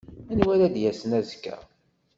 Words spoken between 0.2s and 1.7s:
Anwa ara d-yasen azekka?